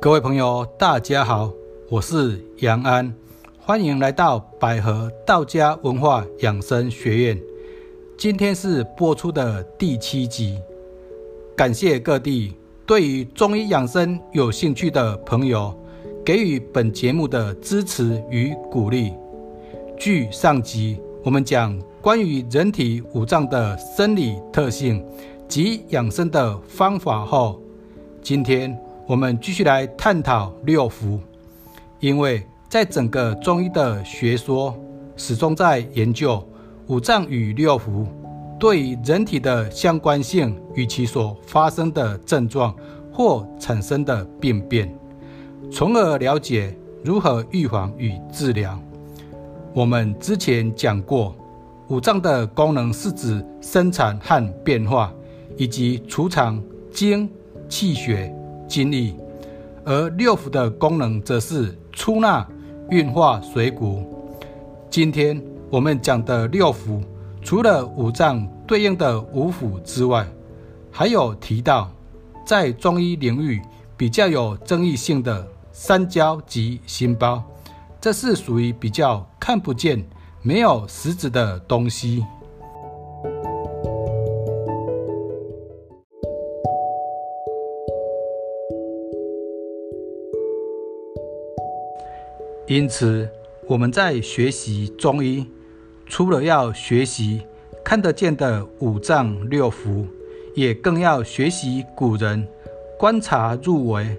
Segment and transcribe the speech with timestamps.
[0.00, 1.50] 各位朋友，大家好，
[1.88, 3.12] 我是杨安，
[3.58, 7.40] 欢迎来到百合道家文化养生学院。
[8.16, 10.60] 今天是播出的第七集，
[11.56, 12.54] 感谢各地
[12.86, 15.76] 对于中医养生有兴趣的朋友
[16.24, 19.12] 给予本节目的支持与鼓励。
[19.98, 25.04] 据上集我们讲关于人体五脏的生理特性
[25.48, 27.60] 及养生的方法后，
[28.22, 28.78] 今天。
[29.08, 31.18] 我们继续来探讨六腑，
[31.98, 34.78] 因为在整个中医的学说，
[35.16, 36.46] 始终在研究
[36.88, 38.04] 五脏与六腑
[38.60, 42.76] 对于人体的相关性与其所发生的症状
[43.10, 44.94] 或产生的病变，
[45.72, 48.78] 从而了解如何预防与治疗。
[49.72, 51.34] 我们之前讲过，
[51.88, 55.10] 五脏的功能是指生产和变化，
[55.56, 56.62] 以及储藏
[56.92, 57.26] 精
[57.70, 58.34] 气血。
[58.68, 59.16] 精力，
[59.84, 62.46] 而六腑的功能则是出纳、
[62.90, 64.04] 运化水谷。
[64.90, 67.02] 今天我们讲的六腑，
[67.42, 70.26] 除了五脏对应的五腑之外，
[70.92, 71.90] 还有提到
[72.46, 73.60] 在中医领域
[73.96, 77.42] 比较有争议性的三焦及心包，
[78.00, 80.06] 这是属于比较看不见、
[80.42, 82.24] 没有实质的东西。
[92.68, 93.26] 因此，
[93.66, 95.46] 我们在学习中医，
[96.04, 97.40] 除了要学习
[97.82, 100.04] 看得见的五脏六腑，
[100.54, 102.46] 也更要学习古人
[102.98, 104.14] 观察入微，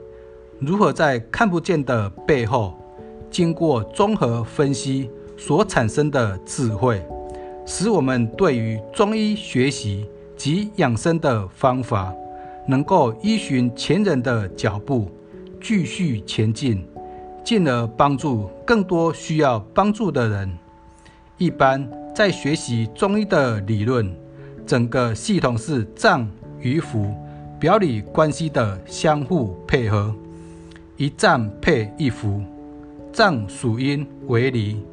[0.57, 2.73] 如何在看不见的背后，
[3.29, 6.99] 经过综合分析所产生的智慧，
[7.67, 12.11] 使我们对于中医学习及养生的方法，
[12.67, 15.07] 能够依循前人的脚步，
[15.61, 16.83] 继续前进。
[17.49, 20.55] 进而帮助更多需要帮助的人。
[21.39, 21.83] 一般
[22.15, 24.15] 在学习中医的理论，
[24.67, 27.11] 整个系统是脏与腑
[27.59, 30.13] 表里关系的相互配合，
[30.95, 32.39] 一脏配一腑，
[33.11, 34.85] 脏属阴为里，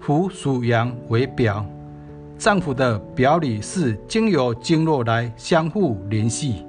[0.00, 1.66] 腑属阳为表。
[2.38, 6.64] 脏腑的表里是经由经络来相互联系，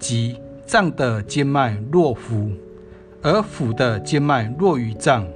[0.00, 2.50] 即脏的经脉络腑。
[3.28, 5.26] 而腑的经脉络于脏，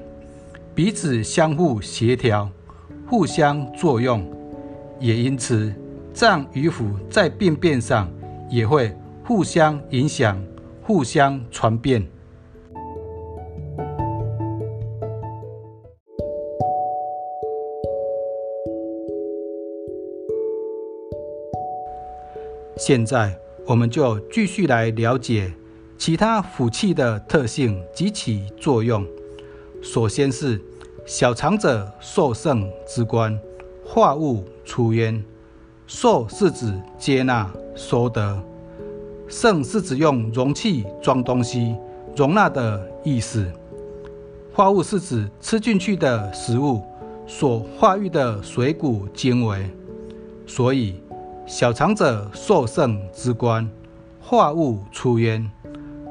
[0.77, 2.49] 彼此相互协调，
[3.05, 4.25] 互相作用，
[5.01, 5.75] 也因此
[6.13, 8.09] 脏与腑在病变上
[8.49, 10.41] 也会互相影响、
[10.85, 12.07] 互相传变。
[22.77, 23.37] 现在，
[23.67, 25.53] 我们就继续来了解。
[26.01, 29.07] 其他腑气的特性及其作用，
[29.83, 30.59] 首先是
[31.05, 33.39] 小肠者受盛之官，
[33.85, 35.23] 化物出焉。
[35.87, 38.43] 受是指接纳收得，
[39.29, 41.77] 盛是指用容器装东西、
[42.17, 43.53] 容纳的意思。
[44.55, 46.83] 化物是指吃进去的食物
[47.27, 49.71] 所化育的水谷精微。
[50.47, 50.95] 所以，
[51.47, 53.71] 小肠者受盛之官，
[54.19, 55.51] 化物出焉。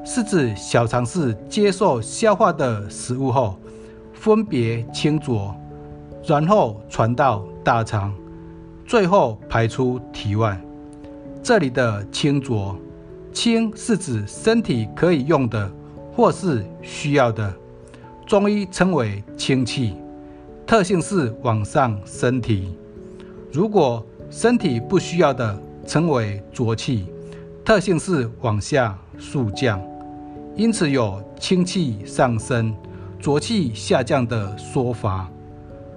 [0.04, 3.58] 是指小肠是接受消化的食物后，
[4.12, 5.54] 分别清浊，
[6.24, 8.12] 然后传到大肠，
[8.86, 10.60] 最后排出体外。
[11.42, 12.76] 这里的清浊，
[13.32, 15.70] 清是指身体可以用的
[16.14, 17.54] 或是需要的，
[18.26, 19.94] 中医称为清气，
[20.66, 22.64] 特性是往上升提；
[23.52, 27.06] 如果身体不需要的，称为浊气，
[27.64, 29.80] 特性是往下速降。
[30.56, 32.74] 因此有清气上升、
[33.20, 35.28] 浊气下降的说法。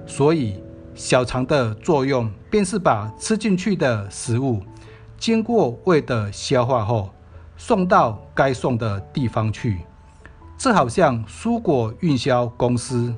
[0.06, 0.62] 所以
[0.94, 4.62] 小肠的作用便是把吃进去的食物，
[5.18, 7.10] 经过胃的消化后，
[7.58, 9.80] 送到该送的地方去。
[10.56, 13.14] 这好像蔬果运销公司，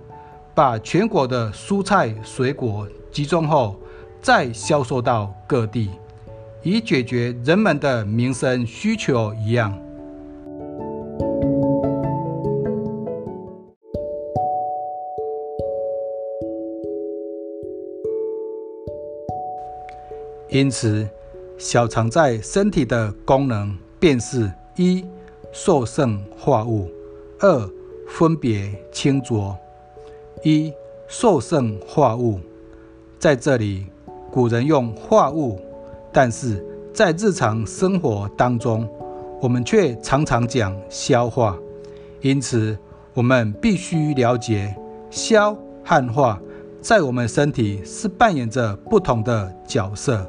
[0.56, 3.79] 把全国的蔬菜水果集中后，
[4.21, 5.89] 再销售到各地，
[6.63, 9.77] 以解决人们的民生需求一样。
[20.55, 21.05] 因此，
[21.57, 25.03] 小肠在身体的功能便是：一、
[25.51, 26.87] 受盛化物；
[27.41, 27.69] 二、
[28.07, 29.53] 分别清浊。
[30.45, 30.71] 一、
[31.09, 32.39] 受盛化物，
[33.19, 33.87] 在这里，
[34.31, 35.59] 古人用化物，
[36.13, 38.87] 但是在日常生活当中，
[39.41, 41.57] 我们却常常讲消化，
[42.21, 42.77] 因此，
[43.13, 44.73] 我们必须了解
[45.09, 45.53] 消
[45.83, 46.41] 和化
[46.79, 50.25] 在我们身体是扮演着不同的角色。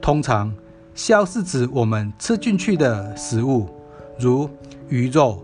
[0.00, 0.52] 通常，
[0.94, 3.68] 消是指我们吃进去的食物，
[4.18, 4.48] 如
[4.88, 5.42] 鱼肉、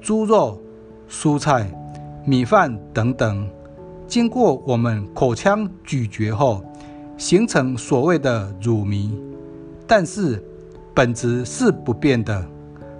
[0.00, 0.60] 猪肉、
[1.08, 1.70] 蔬菜、
[2.24, 3.48] 米饭等等，
[4.06, 6.62] 经过我们口腔咀嚼后，
[7.16, 9.10] 形成所谓的乳糜。
[9.86, 10.42] 但是，
[10.94, 12.46] 本质是不变的，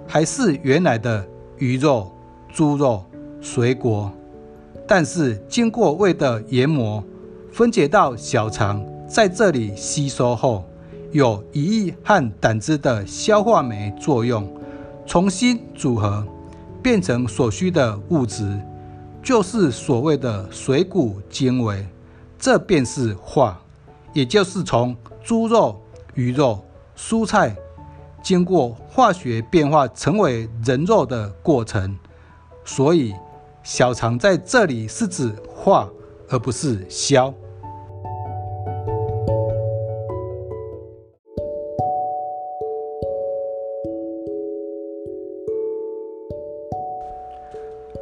[0.07, 1.25] 还是原来的
[1.57, 2.11] 鱼肉。
[2.53, 3.03] 猪肉、
[3.41, 4.09] 水果，
[4.87, 7.03] 但是经过胃的研磨，
[7.51, 10.63] 分解到小肠，在这里吸收后，
[11.15, 14.45] 有胰液和胆汁的消化酶作用，
[15.05, 16.27] 重新组合，
[16.83, 18.59] 变成所需的物质，
[19.23, 21.87] 就是所谓的水谷精微。
[22.37, 23.57] 这便是化，
[24.11, 25.81] 也就是从猪肉、
[26.15, 26.61] 鱼肉、
[26.97, 27.55] 蔬菜，
[28.21, 31.97] 经过化学变化成为人肉的过程。
[32.65, 33.15] 所以，
[33.63, 35.89] 小肠在这里是指化，
[36.27, 37.33] 而不是消。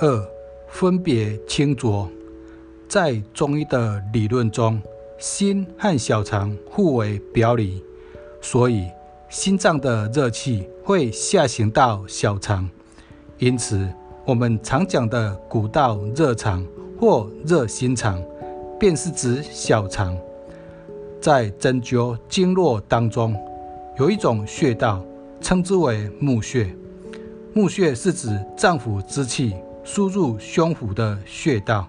[0.03, 0.27] 二、
[0.67, 2.09] 分别清浊。
[2.89, 4.81] 在中医的理论中，
[5.17, 7.81] 心和小肠互为表里，
[8.41, 8.89] 所以
[9.29, 12.69] 心脏的热气会下行到小肠，
[13.37, 13.87] 因此。
[14.25, 16.65] 我们常讲的古道热肠
[16.97, 18.23] 或热心肠，
[18.79, 20.17] 便是指小肠。
[21.19, 23.35] 在针灸经络当中，
[23.99, 25.03] 有一种穴道，
[25.41, 26.73] 称之为募穴。
[27.53, 29.53] 募穴是指脏腑之气
[29.83, 31.87] 输入胸腹的穴道，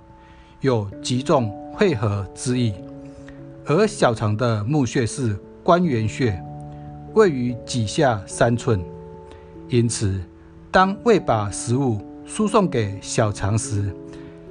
[0.61, 2.75] 有集中汇合之意。
[3.65, 6.43] 而小肠的募穴是关元穴，
[7.15, 8.85] 位于脊下三寸。
[9.69, 10.21] 因此，
[10.71, 13.95] 当胃把食物输送给小肠时，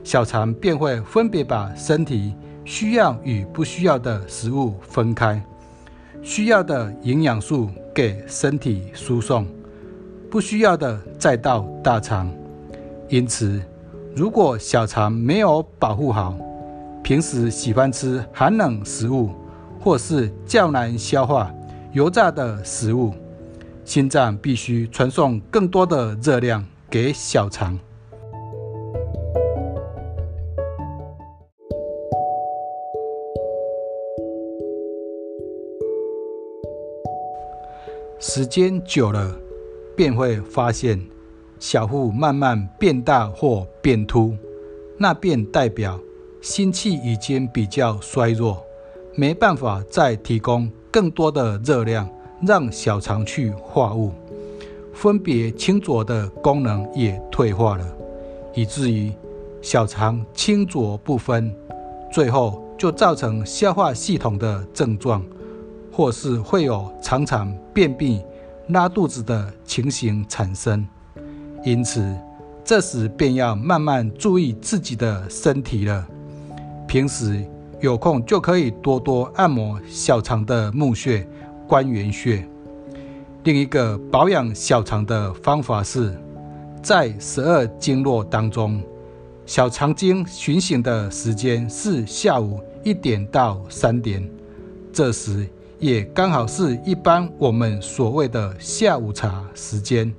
[0.03, 2.33] 小肠便会分别把身体
[2.65, 5.39] 需要与不需要的食物分开，
[6.21, 9.45] 需要的营养素给身体输送，
[10.31, 12.33] 不需要的再到大肠。
[13.13, 13.61] 因此，
[14.15, 16.35] 如果小肠没有保护好，
[17.03, 19.29] 平时喜欢吃寒冷食物，
[19.79, 21.53] 或是较难消化、
[21.91, 23.13] 油炸的食物，
[23.85, 26.65] 心脏必须传送更多的热量。
[26.89, 27.77] 给小肠。
[38.19, 39.35] 时间久了，
[39.95, 40.99] 便会发现
[41.63, 44.35] 小腹慢慢变大或变凸，
[44.97, 45.97] 那便代表
[46.41, 48.61] 心气已经比较衰弱，
[49.15, 52.05] 没办法再提供更多的热量
[52.45, 54.11] 让小肠去化物。
[54.91, 57.87] 分别清浊的功能也退化了，
[58.53, 59.13] 以至于
[59.61, 61.55] 小肠清浊不分，
[62.11, 65.25] 最后就造成消化系统的症状，
[65.93, 68.21] 或是会有常常便秘、
[68.67, 70.85] 拉肚子的情形产生。
[71.65, 72.05] 因此，
[72.65, 76.05] 这时便要慢慢注意自己的身体了。
[76.87, 77.41] 平时
[77.79, 81.25] 有空就可以多多按摩小肠的募穴、
[81.65, 82.45] 关元穴。
[83.45, 86.13] 另一个保养小肠的方法是，
[86.81, 88.81] 在十二经络当中，
[89.45, 94.29] 小肠经循行的时间是下午一点到三点，
[94.91, 95.47] 这时
[95.79, 100.13] 也刚好是一般我们所谓的下午茶时间。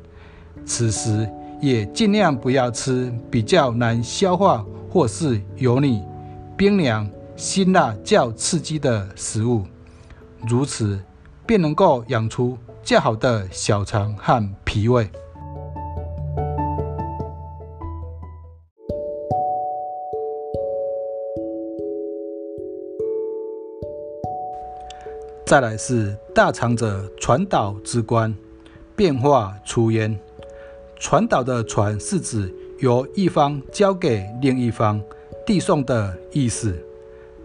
[0.66, 1.28] 此时
[1.60, 6.02] 也尽量不要吃比较难消化或是油腻、
[6.56, 9.62] 冰凉、辛辣较刺激的食物，
[10.48, 11.00] 如此
[11.46, 12.56] 便能够养出。
[12.84, 15.08] 较好的小肠和脾胃。
[25.46, 28.36] 再来是大肠者传导之官，
[28.94, 30.14] 变化出焉。
[31.04, 34.98] 传导的传是指由一方交给另一方，
[35.44, 36.74] 递送的意思。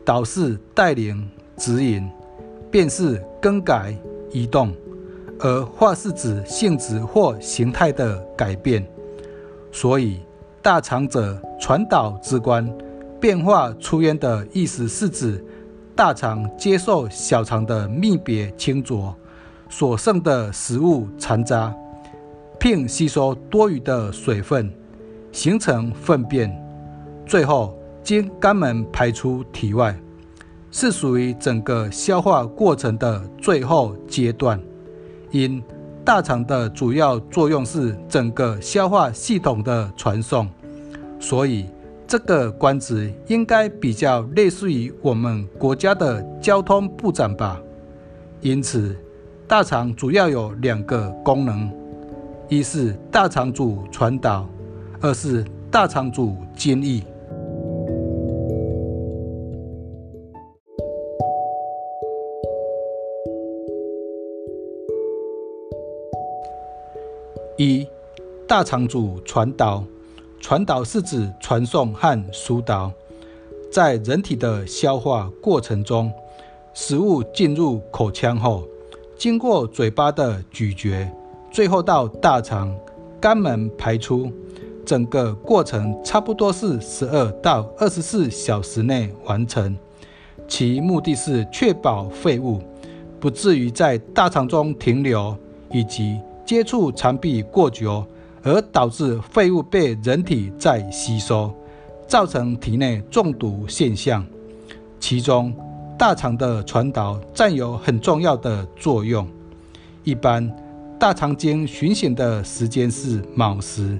[0.06, 2.10] 导是带领、指引，
[2.72, 3.94] 便是更改、
[4.32, 4.74] 移动。
[5.42, 8.88] 而化是指性质或形态的改变，
[9.74, 10.22] 所以
[10.62, 12.66] 大肠者传导之官，
[13.20, 15.44] 变化出焉的意思是指
[15.94, 19.14] 大肠接受小肠的密别清浊，
[19.68, 21.76] 所剩的食物残渣，
[22.60, 24.72] 并吸收多余的水分，
[25.32, 26.52] 形成粪便，
[27.26, 29.98] 最后经肛门排出体外，
[30.70, 34.62] 是属于整个消化过程的最后阶段。
[35.32, 35.64] 因
[36.04, 40.50] 大肠的主要作用是整个消化系统的传送，
[41.20, 41.66] 所以
[42.08, 47.62] 这个官职应该比较类似于我们国家的交通部长吧。
[48.42, 48.96] 因此，
[49.48, 51.72] 大肠主要有两个功能：
[52.50, 54.44] 一是大肠主传导，
[55.02, 57.04] 二是大肠主津液。
[67.56, 67.88] 一
[68.48, 69.84] 大肠主传导，
[70.42, 72.92] 传导是指传送和疏导。
[73.72, 76.12] 在人体的消化过程中，
[76.74, 78.64] 食物进入口腔后，
[79.16, 81.08] 经过嘴巴的咀嚼，
[81.52, 82.76] 最后到大肠、
[83.22, 84.32] 肛门排出。
[84.86, 89.78] 整个过程差不多是十二到二十四小时内完成。
[90.48, 92.60] 其目的是确保废物
[93.20, 95.36] 不至于在大肠中停留，
[95.72, 96.20] 以及。
[96.46, 98.04] 接触肠壁过久，
[98.42, 101.54] 而导致废物被人体再吸收，
[102.08, 104.26] 造成体内中毒现象。
[105.00, 105.54] 其中，
[105.96, 109.28] 大肠的传导占有很重要的作用。
[110.04, 110.52] 一般，
[111.00, 113.98] 大肠经巡行的时间是卯时，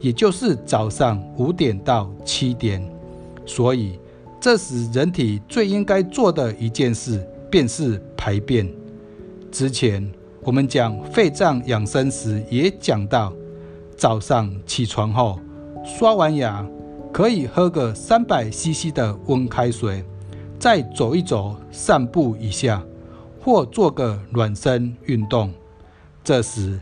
[0.00, 2.86] 也就是早上五点到七点。
[3.46, 3.98] 所以，
[4.38, 8.68] 这时人体最应该做的一件事，便是排便。
[9.50, 10.10] 之前。
[10.44, 13.32] 我们讲肺脏养生时也讲到，
[13.96, 15.38] 早上起床后
[15.84, 16.66] 刷完牙，
[17.12, 20.04] 可以喝个三百 CC 的温开水，
[20.58, 22.82] 再走一走、散步一下，
[23.40, 25.52] 或做个暖身运动。
[26.24, 26.78] 这时，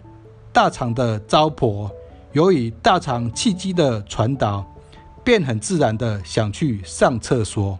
[0.53, 1.91] 大肠的糟粕
[2.33, 4.65] 由于大肠气机的传导，
[5.25, 7.79] 便很自然的想去上厕所。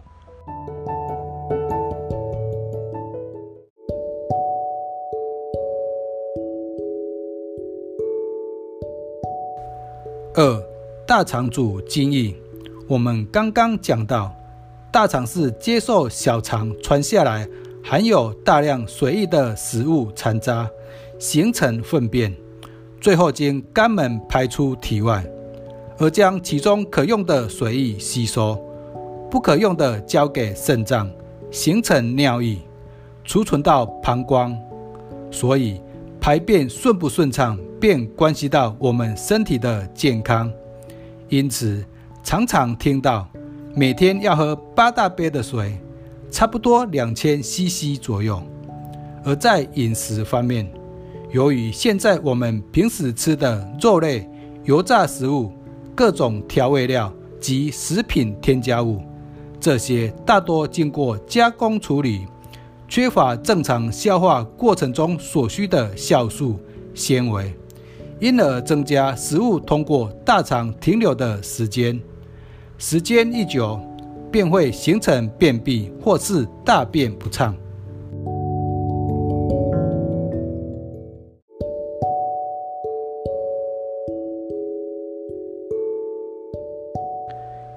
[10.33, 10.63] 二
[11.05, 12.33] 大肠主津液，
[12.87, 14.33] 我们刚刚讲到，
[14.91, 17.47] 大肠是接受小肠传下来
[17.83, 20.67] 含有大量水液的食物残渣，
[21.21, 22.35] 形成粪便，
[22.99, 25.23] 最后经肛门排出体外，
[25.99, 28.59] 而将其中可用的水液吸收，
[29.29, 31.07] 不可用的交给肾脏，
[31.51, 32.57] 形成尿液，
[33.23, 34.57] 储存到膀胱，
[35.29, 35.79] 所以
[36.19, 37.55] 排便顺不顺畅。
[37.79, 40.51] 便关系到我们身体的健康，
[41.29, 41.83] 因此
[42.23, 43.27] 常常听到
[43.75, 45.77] 每天要喝八大杯的水，
[46.31, 48.41] 差不多两千 CC 左右。
[49.23, 50.71] 而在饮食方面，
[51.31, 54.29] 由于现在我们平时吃的肉类、
[54.65, 55.49] 油炸食物、
[55.95, 59.01] 各种调味料及食品添加物，
[59.57, 62.27] 这些大多经过加工处理，
[62.89, 66.59] 缺乏正常消化过程中所需的酵素、
[66.93, 67.53] 纤维。
[68.19, 71.99] 因而增加食物通过大肠停留的时间，
[72.77, 73.79] 时间一久，
[74.29, 77.55] 便会形成便秘或是大便不畅。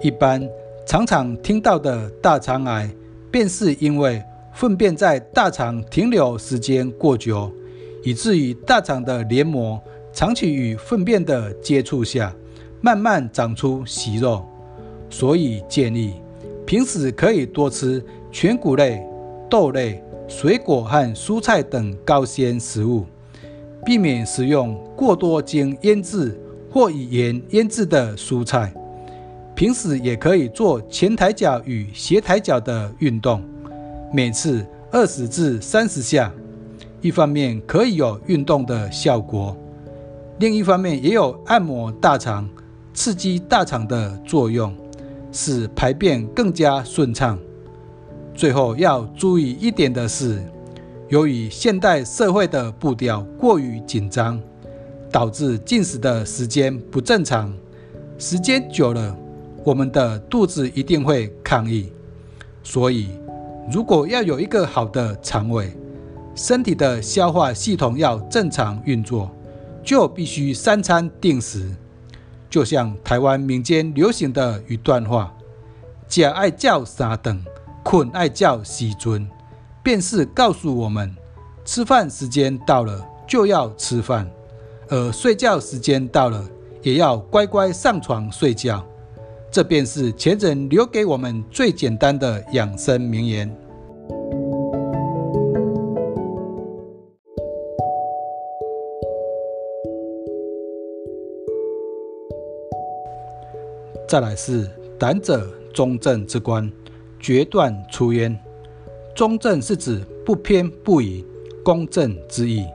[0.05, 0.47] 一般
[0.85, 2.91] 常常听到的大肠癌，
[3.31, 7.51] 便是因为粪便在大肠停留时间过久，
[8.03, 9.81] 以至于大肠的黏膜。
[10.13, 12.37] 长期与粪便的接触下，
[12.83, 14.45] 慢慢长出息肉，
[15.09, 16.21] 所以建议
[16.67, 19.03] 平时可以多吃全谷类、
[19.49, 23.07] 豆类、水果和蔬菜等高纤食物，
[23.87, 26.39] 避免食用过多经腌制
[26.71, 28.71] 或以盐腌制的蔬菜。
[29.55, 33.41] 平时也可以做前抬脚与斜抬脚的运动，
[34.13, 36.33] 每次二十至三十下，
[37.01, 39.57] 一方面可以有运动的效果。
[40.41, 42.49] 另一方面，也有按摩大肠、
[42.93, 44.75] 刺激大肠的作用，
[45.31, 47.39] 使排便更加顺畅。
[48.35, 50.43] 最后要注意一点的是，
[51.09, 54.41] 由于现代社会的步调过于紧张，
[55.13, 57.55] 导致进食的时间不正常，
[58.19, 59.17] 时间久了，
[59.65, 61.93] 我们的肚子一定会抗议。
[62.63, 63.09] 所以，
[63.73, 65.73] 如果要有一个好的肠胃，
[66.35, 69.31] 身体的消化系统要正常运作。
[69.83, 71.77] 就必须三餐定时，
[72.49, 75.31] 就像台湾民间流行的一段话
[76.09, 77.39] ：“食爱叫三等，
[77.83, 79.29] 困爱叫西尊”，
[79.85, 81.15] 便是告诉我们，
[81.67, 84.27] 吃饭时间到了就要吃饭，
[84.89, 86.49] 而睡觉时间到了
[86.81, 88.83] 也要乖乖上床睡觉。
[89.55, 93.49] 这便是前人留给我们最简单的养生名言。
[104.09, 104.69] 再来是
[104.99, 106.69] 胆者中正之官
[107.21, 108.37] 决断出焉。
[109.15, 111.25] 中正是指不偏不倚
[111.63, 112.67] 公正之意。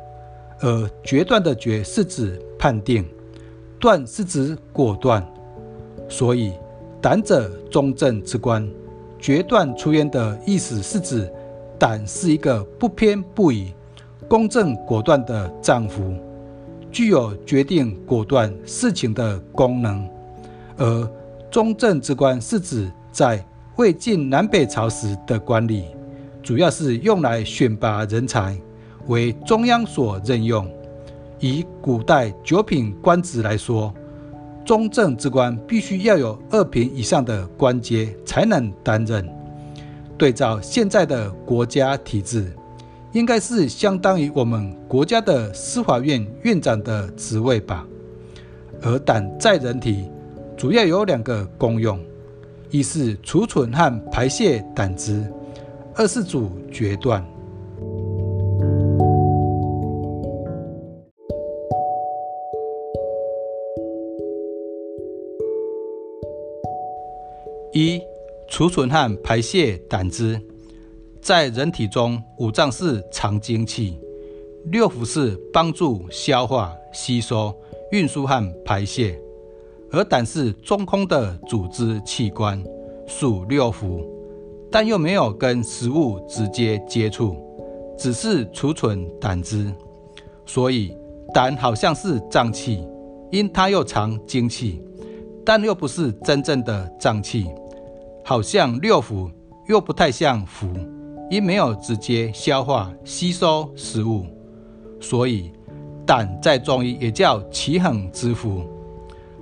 [0.61, 3.05] 而决断的决是指判定
[3.81, 5.21] 断是指果断。
[6.07, 6.53] 所以
[7.01, 8.67] 胆者中正之官，
[9.17, 11.31] 决断出焉的意思是指
[11.77, 13.73] 胆是一个不偏不倚、
[14.27, 16.13] 公正果断的丈夫。
[16.91, 20.09] 具有决定果断事情的功能，
[20.75, 21.11] 而
[21.49, 23.45] 中正之官是指在
[23.77, 25.83] 魏晋南北朝时的官吏，
[26.41, 28.59] 主要是用来选拔人才，
[29.07, 30.69] 为中央所任用。
[31.39, 33.93] 以古代九品官职来说，
[34.69, 39.27] 中正之官必须要有二品以上的官阶才能担任。
[40.15, 42.53] 对照现在的国家体制。
[43.13, 47.83] 应该是相当于我们国家的司法院院长的职位吧。
[48.83, 50.07] 而胆在人体
[50.55, 51.99] 主要有两个功用：
[52.69, 55.25] 一是储存和排泄胆汁，
[55.95, 57.25] 二是主决断。
[67.73, 68.01] 一、
[68.47, 70.41] 储存和排泄胆汁。
[71.21, 73.99] 在人体中，五脏是藏精气，
[74.65, 77.53] 六腑是帮助消化、吸收、
[77.91, 79.19] 运输和排泄，
[79.91, 82.63] 而胆是中空的组织器官，
[83.05, 84.03] 属六腑，
[84.71, 87.35] 但又没有跟食物直接接触，
[87.97, 89.71] 只是储存胆汁。
[90.45, 90.95] 所以，
[91.33, 92.83] 胆好像是脏器，
[93.29, 94.81] 因它又藏精气，
[95.51, 97.47] 但又不是真正的脏器，
[98.23, 99.31] 好像六腑，
[99.67, 100.67] 又不太像腑。
[101.27, 104.27] 因没有直接消化吸收食物，
[105.01, 105.51] 所以
[106.05, 108.61] 胆在中医也叫奇恒之腑。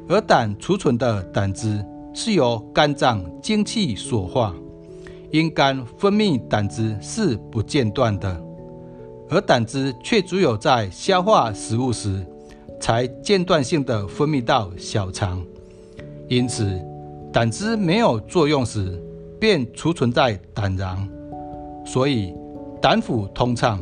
[0.07, 4.55] 而胆储存的胆汁是由肝脏精气所化，
[5.29, 8.41] 因肝分泌胆汁是不间断的，
[9.29, 12.25] 而胆汁却只有在消化食物时
[12.79, 15.45] 才间断性的分泌到小肠，
[16.27, 16.79] 因此
[17.31, 19.01] 胆汁没有作用时
[19.39, 21.07] 便储存在胆囊。
[21.85, 22.33] 所以，
[22.81, 23.81] 胆腑通畅，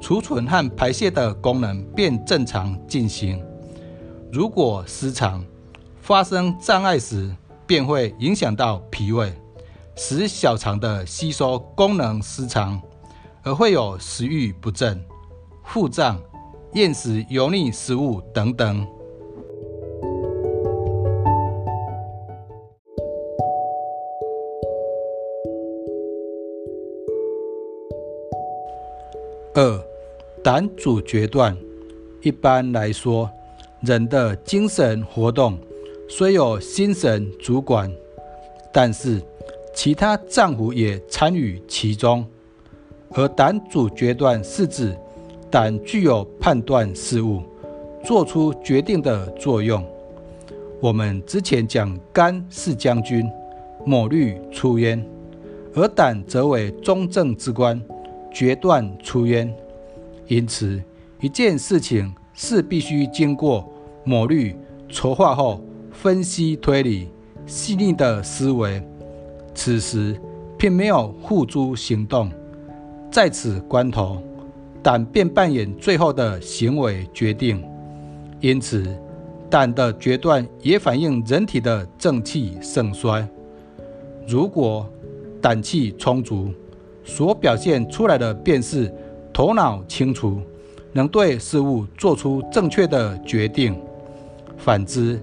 [0.00, 3.42] 储存和排泄的功能便正常进行。
[4.30, 5.42] 如果失常，
[6.02, 7.34] 发生障碍时，
[7.66, 9.32] 便会影响到脾胃，
[9.94, 12.78] 使小肠的吸收功能失常，
[13.42, 15.02] 而会有食欲不振、
[15.64, 16.20] 腹胀、
[16.74, 18.86] 厌食油腻食物等等。
[29.58, 29.82] 二
[30.44, 31.56] 胆主决断。
[32.20, 33.30] 一般来说，
[33.80, 35.58] 人的精神活动
[36.10, 37.90] 虽有心神主管，
[38.70, 39.18] 但是
[39.74, 42.22] 其他脏腑也参与其中。
[43.12, 44.94] 而胆主决断是指
[45.50, 47.42] 胆具有判断事物、
[48.04, 49.82] 做出决定的作用。
[50.80, 53.26] 我们之前讲肝是将军，
[53.86, 55.02] 抹绿出焉，
[55.72, 57.82] 而胆则为中正之官。
[58.36, 59.50] 决断出渊，
[60.26, 60.78] 因此
[61.22, 63.66] 一件事情是必须经过
[64.04, 64.54] 抹滤、
[64.90, 67.08] 筹划后分析推理、
[67.46, 68.82] 细腻的思维，
[69.54, 70.20] 此时
[70.58, 72.30] 并没有付诸行动，
[73.10, 74.22] 在此关头，
[74.82, 77.64] 胆便扮演最后的行为决定。
[78.40, 78.84] 因此，
[79.48, 83.26] 胆的决断也反映人体的正气盛衰。
[84.28, 84.86] 如果
[85.40, 86.52] 胆气充足，
[87.06, 88.92] 所表现出来的便是
[89.32, 90.42] 头脑清楚，
[90.92, 93.80] 能对事物做出正确的决定。
[94.58, 95.18] 反之，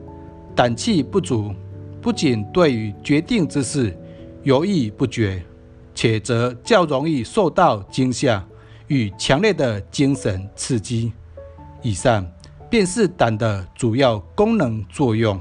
[0.55, 1.53] 胆气不足，
[2.01, 3.95] 不仅对于决定之事
[4.43, 5.43] 犹豫不决，
[5.93, 8.43] 且则较容易受到惊吓
[8.87, 11.11] 与强烈的精神刺激。
[11.81, 12.25] 以上
[12.69, 15.39] 便是胆的主要功能作用。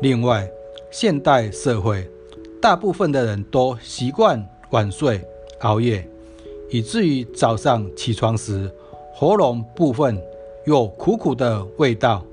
[0.00, 0.50] 另外，
[0.90, 2.08] 现代社会
[2.58, 5.20] 大部分的人都习惯晚睡、
[5.60, 6.08] 熬夜，
[6.70, 8.70] 以至于早上起床时
[9.14, 10.18] 喉咙部分
[10.64, 12.24] 有苦苦的味道，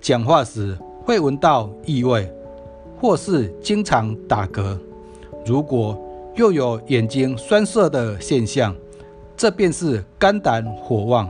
[0.00, 2.32] 讲话时会闻到异味，
[3.00, 4.78] 或是经常打嗝。
[5.44, 6.00] 如果
[6.36, 8.72] 又有眼睛酸涩的现象，
[9.36, 11.28] 这便是肝胆火旺，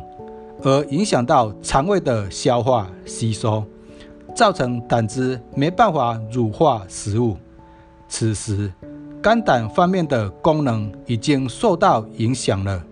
[0.62, 3.64] 而影响到肠胃的消化吸收。
[4.34, 7.36] 造成胆汁没办法乳化食物，
[8.08, 8.72] 此时
[9.22, 12.82] 肝胆方面的功能已经受到影响了。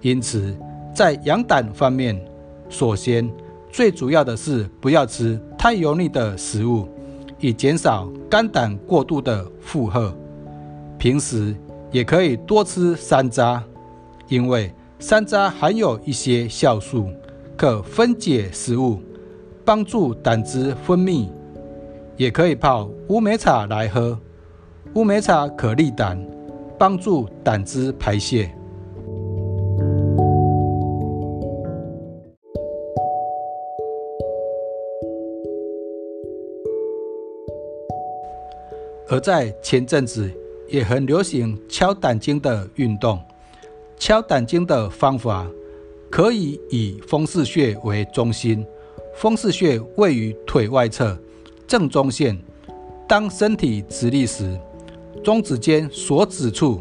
[0.00, 0.56] 因此，
[0.94, 2.18] 在养胆方面，
[2.68, 3.28] 首先
[3.70, 6.88] 最主要的是不要吃太油腻的食物，
[7.40, 10.14] 以减少肝胆过度的负荷。
[10.96, 11.54] 平时
[11.90, 13.60] 也可以多吃山楂，
[14.28, 17.10] 因为山楂含有一些酵素，
[17.56, 19.00] 可分解食物，
[19.68, 21.28] 帮助胆汁分泌。
[22.16, 24.18] 也可以泡乌梅茶来喝，
[24.94, 26.18] 乌梅茶可利胆，
[26.78, 28.50] 帮助胆汁排泄。
[39.10, 40.32] 而在前阵子
[40.66, 43.20] 也很流行敲胆经的运动，
[43.98, 45.46] 敲胆经的方法
[46.10, 48.66] 可以以风市穴为中心，
[49.18, 51.18] 风市穴位于腿外侧。
[51.66, 52.38] 正中线，
[53.08, 54.56] 当身体直立时，
[55.24, 56.80] 中指尖所指处，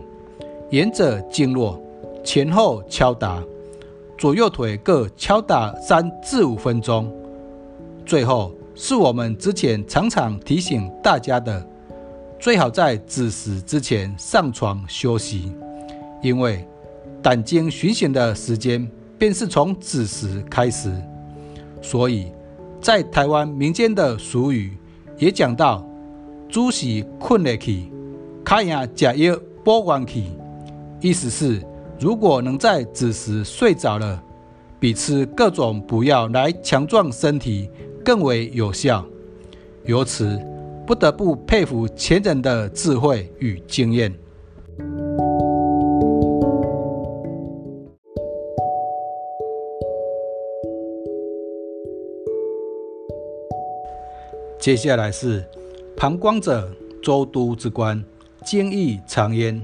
[0.70, 1.82] 沿着经络
[2.24, 3.44] 前后敲打，
[4.20, 7.12] 左右腿各敲打三至五分钟。
[8.06, 11.68] 最后是我们之前常常提醒大家的，
[12.40, 15.52] 最好在子时之前上床休息，
[16.22, 16.64] 因为
[17.20, 20.94] 胆经循行的时间便是从子时开始，
[21.90, 22.28] 所以。
[22.80, 24.78] 在台湾民间的俗语
[25.18, 25.84] 也讲到
[26.48, 27.92] ：“猪喜困了起，
[28.46, 30.32] 卡牙假药波完起。”
[31.02, 31.66] 意思是，
[32.00, 34.22] 如果能在子时睡着了，
[34.80, 37.70] 比吃各种补药来强壮身体
[38.06, 39.04] 更为有效。
[39.86, 40.40] 由此，
[40.86, 44.14] 不得不佩服前人的智慧与经验。
[54.68, 55.42] 接下来是
[55.96, 56.70] 膀胱者，
[57.02, 58.04] 周都之官，
[58.44, 59.64] 精益长焉。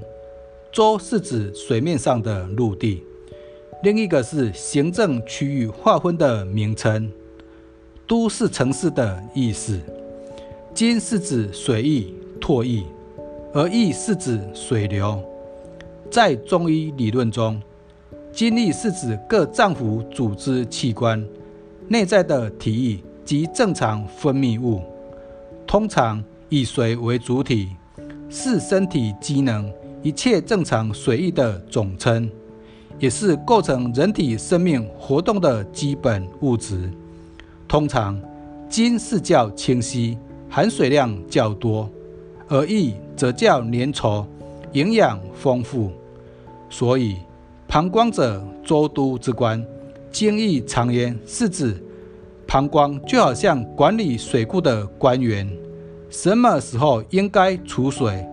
[0.72, 3.04] 周是指水面上的陆地，
[3.84, 7.12] 另一个是行政区域划分的名称。
[8.08, 9.78] 都是城市的意思。
[10.74, 12.82] 精是指水域唾液，
[13.54, 15.22] 而液是指水流。
[16.10, 17.62] 在中医理论中，
[18.32, 21.22] 精液是指各脏腑组织器官
[21.90, 24.82] 内在的体液及正常分泌物。
[25.66, 27.70] 通常以水为主体，
[28.30, 29.72] 是身体机能
[30.02, 32.30] 一切正常水域的总称，
[33.00, 36.92] 也是构成人体生命活动的基本物质。
[37.68, 38.22] 通常，
[38.70, 40.18] 精是较清晰，
[40.50, 41.90] 含水量较多，
[42.48, 44.26] 而液则较粘稠，
[44.74, 45.92] 营养丰富。
[46.70, 47.18] 所以，
[47.68, 49.66] 膀胱者，周都之官，
[50.12, 51.84] 精益长焉，是指
[52.54, 55.52] 膀胱就好像管理水库的官员。
[56.12, 58.24] 什么时候应该储水，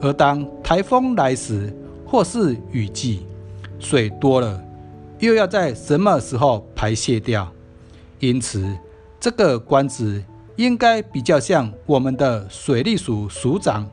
[0.00, 3.26] 而当台风来时或是雨季，
[3.80, 4.62] 水多了，
[5.18, 7.50] 又要在什么时候排泄掉？
[8.20, 8.64] 因此，
[9.18, 10.22] 这个官职
[10.54, 13.90] 应该比较像我们的水利署署长。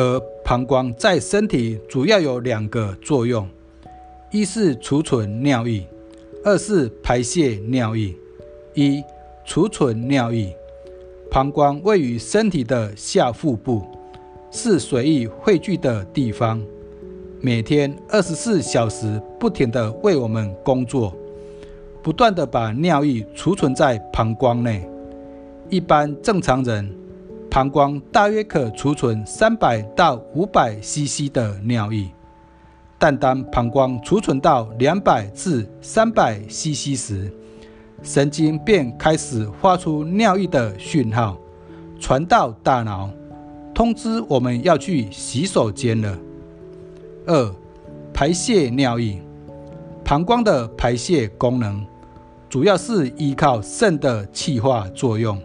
[0.00, 3.46] 而膀胱在身体主要有两个作用：
[4.30, 5.86] 一是储存尿液，
[6.42, 8.14] 二是排泄尿液。
[8.72, 9.04] 一、
[9.44, 10.56] 储存尿液。
[11.30, 13.82] 膀胱位于身体的下腹部，
[14.50, 16.62] 是水液汇聚的地方，
[17.42, 21.14] 每天二十四小时不停地为我们工作，
[22.02, 24.88] 不断地把尿液储存在膀胱内。
[25.68, 26.99] 一般正常人。
[27.50, 32.08] 膀胱大约可储存三百到五百 CC 的尿液，
[32.96, 37.28] 但当膀胱储存到两百至三百 CC 时，
[38.04, 41.36] 神经便开始发出尿液的讯号，
[41.98, 43.10] 传到大脑，
[43.74, 46.16] 通知我们要去洗手间了。
[47.26, 47.54] 二、
[48.14, 49.20] 排泄尿液。
[50.04, 51.84] 膀胱的排泄功能
[52.48, 55.36] 主要是依靠肾的气化作用，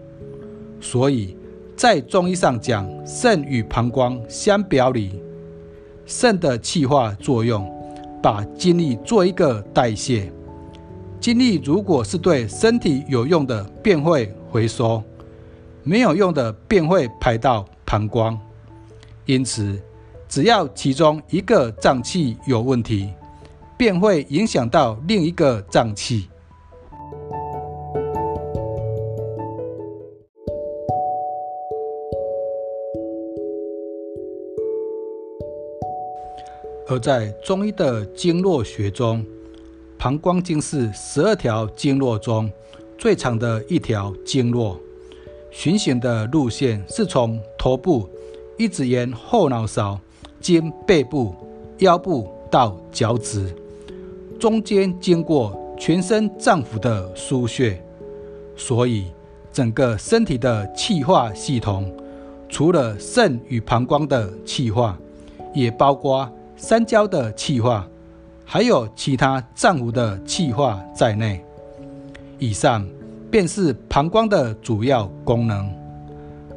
[0.79, 1.35] 所以。
[1.75, 5.21] 在中医上讲，肾与膀胱相表里，
[6.05, 7.69] 肾的气化作用，
[8.23, 10.31] 把精力做一个代谢。
[11.19, 15.03] 精力如果是对身体有用的，便会回收；
[15.83, 18.39] 没有用的，便会排到膀胱。
[19.25, 19.77] 因此，
[20.29, 23.09] 只要其中一个脏器有问题，
[23.75, 26.29] 便会影响到另一个脏器。
[36.95, 39.21] 而在中医的经络学中，
[39.97, 42.49] 膀胱经是十二条经络中
[42.97, 44.79] 最长的一条经络，
[45.51, 48.09] 循行的路线是从头部
[48.57, 49.99] 一直沿后脑勺
[50.39, 51.35] 经背部、
[51.79, 53.53] 腰部到脚趾，
[54.39, 57.83] 中间经过全身脏腑的腧穴，
[58.55, 59.07] 所以
[59.51, 61.93] 整个身体的气化系统，
[62.47, 64.97] 除了肾与膀胱的气化，
[65.53, 66.31] 也包括
[66.67, 67.87] 三焦的气化。
[68.43, 71.43] 还有其他脏腑的气化在内。
[72.39, 72.83] 以上
[73.29, 75.71] 便是膀胱的主要功能。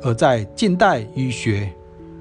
[0.01, 1.71] 而在近代医学，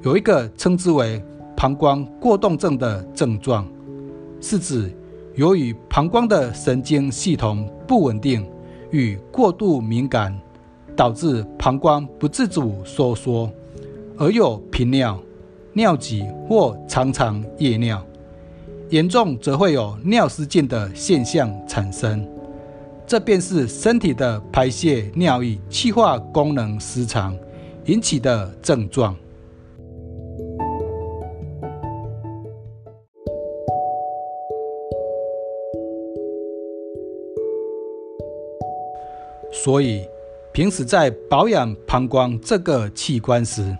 [0.01, 1.23] 有一个称之为
[1.55, 3.65] 膀胱过动症的症状，
[4.41, 4.91] 是指
[5.35, 8.45] 由于膀胱的神经系统不稳定
[8.91, 10.37] 与过度敏感，
[10.93, 13.49] 导致膀胱不自主收缩，
[14.17, 15.17] 而有频尿、
[15.77, 18.03] 尿急或常常夜尿。
[18.89, 22.27] 严重则会有尿失禁的现象产生，
[23.05, 27.37] 这便是身体的排泄尿液气化功能失常
[27.85, 29.15] 引起的症状。
[39.53, 40.07] 所以，
[40.51, 43.77] 平时在保养膀胱这个器官时，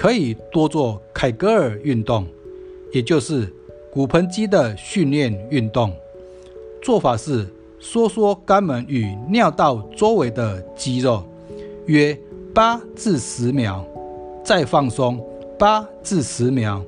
[0.00, 2.26] 可以多做凯格尔运动，
[2.90, 3.52] 也就是。
[3.92, 5.92] 骨盆肌的训练运动
[6.80, 7.44] 做法是
[7.80, 11.24] 收缩肛门与尿道周围的肌肉，
[11.86, 12.16] 约
[12.54, 13.84] 八至十秒，
[14.44, 15.20] 再放松
[15.58, 16.80] 八至十秒，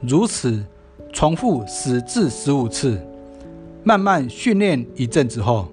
[0.00, 0.64] 如此
[1.12, 2.98] 重复十至十五次。
[3.84, 5.68] 慢慢训练一阵子后，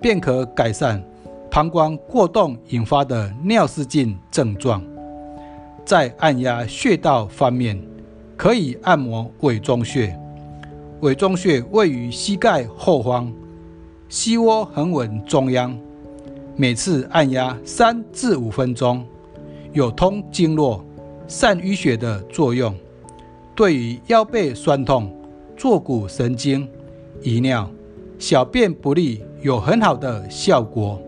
[0.00, 1.00] 便可改善
[1.52, 4.84] 膀胱过动引发的尿失禁症状。
[5.90, 7.76] 在按压穴道方面。
[8.36, 10.16] 可以按摩委中穴，
[11.00, 13.30] 委中穴位于膝盖后方，
[14.08, 15.76] 膝窝横纹中央。
[16.54, 19.04] 每次按压三至五分钟，
[19.72, 20.82] 有通经络、
[21.26, 22.72] 散淤血的作用，
[23.56, 25.12] 对于腰背酸痛、
[25.56, 26.68] 坐骨神经、
[27.20, 27.68] 遗尿、
[28.16, 31.02] 小便不利有很好的效果。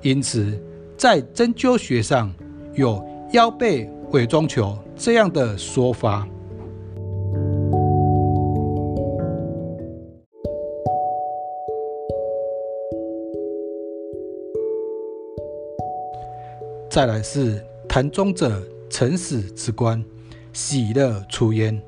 [0.00, 0.58] 因此，
[0.96, 2.32] 在针灸学上
[2.74, 6.26] 有腰背委中求这样的说法。
[16.88, 20.02] 再来是痰中者，沉死之官，
[20.52, 21.78] 喜乐出焉。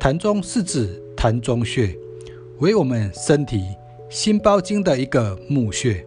[0.00, 1.94] 痰中是指痰中穴，
[2.60, 3.62] 为我们身体
[4.08, 6.02] 心包经的一个募穴，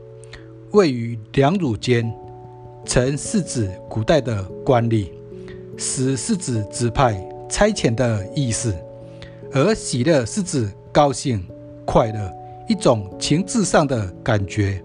[0.72, 2.12] 位于两乳间。
[2.84, 5.12] 沉是指古代的官吏，
[5.82, 8.74] 死是指指派差遣的意思，
[9.52, 11.44] 而喜乐是指高兴、
[11.86, 12.32] 快乐，
[12.70, 14.82] 一种情志上的感觉。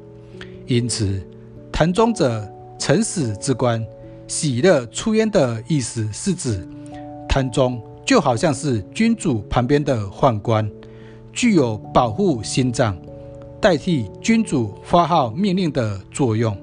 [0.66, 1.22] 因此，
[1.70, 2.50] 坛中者。
[2.78, 3.84] 臣死之官，
[4.28, 6.68] 喜乐出焉的意思是指
[7.26, 10.70] 坛中就好像是君主旁边的宦官，
[11.32, 12.96] 具有保护心脏、
[13.60, 16.56] 代替君主发号命令的作用，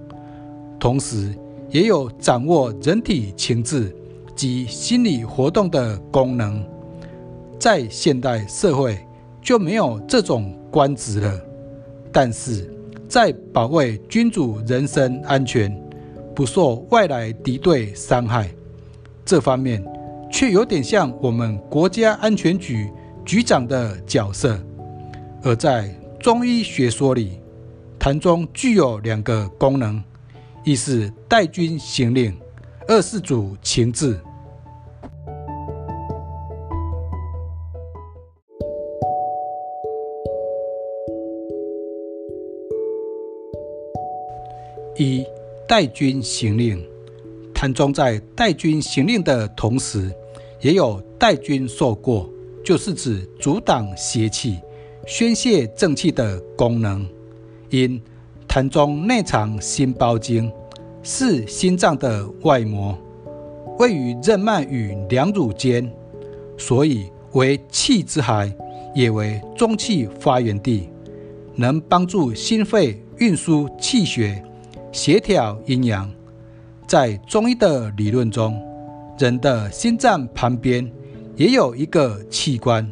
[0.80, 1.34] 同时
[1.72, 3.94] 也有掌握人体情志
[4.36, 6.64] 及心理活动的功能。
[7.60, 8.98] 在现代社会
[9.42, 11.42] 就没有这种官职了，
[12.12, 12.74] 但是
[13.08, 15.76] 在保卫君主人身安全。
[16.36, 18.50] 不受外来敌对伤害，
[19.24, 19.86] 这方面
[20.32, 22.90] 却有点像我们国家安全局
[23.24, 24.60] 局长的角色。
[25.44, 25.88] 而在
[26.20, 27.40] 中医学说里，
[28.00, 30.04] 痰中具有两个功能：
[30.64, 32.36] 一是带军行令，
[32.88, 34.20] 二世祖情志。
[44.98, 45.26] 一。
[45.66, 46.86] 带军行令，
[47.52, 50.14] 谭中在带军行令的同时，
[50.60, 52.30] 也有带军受过，
[52.64, 54.60] 就是指阻挡邪气、
[55.08, 57.08] 宣泄正气的功能。
[57.70, 58.00] 因
[58.48, 60.52] 谭中内藏心包经，
[61.04, 62.98] 是心脏的外膜，
[63.78, 65.92] 位于任脉与两乳间，
[66.58, 68.52] 所以为气之海，
[68.96, 70.90] 也为中气发源地，
[71.56, 74.42] 能帮助心肺运输气血。
[74.94, 76.08] 协调阴阳，
[76.88, 78.62] 在中医的理论中，
[79.18, 80.88] 人的心脏旁边
[81.36, 82.88] 也有一个器官，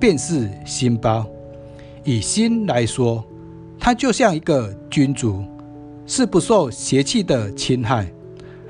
[0.00, 1.24] 便是心包。
[2.02, 3.24] 以心来说，
[3.78, 5.44] 它就像一个君主，
[6.06, 8.04] 是不受邪气的侵害；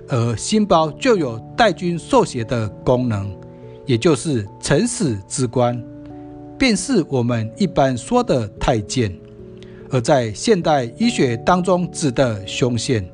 [0.09, 3.35] 而心包就有带君受邪的功能，
[3.87, 5.83] 也就是臣死之官，
[6.59, 9.11] 便是我们一般说的太监；
[9.91, 13.05] 而在现代医学当中指的胸线，